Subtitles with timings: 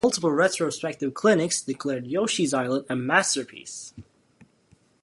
[0.03, 3.93] Multiple retrospective critics declared "Yoshi's Island" a "masterpiece".